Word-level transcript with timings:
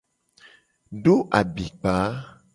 Do 1.03 1.15
abikpa. 1.39 1.95